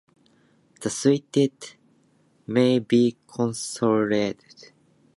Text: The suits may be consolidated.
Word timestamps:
The 0.81 0.89
suits 0.89 1.75
may 2.47 2.79
be 2.79 3.17
consolidated. 3.27 4.71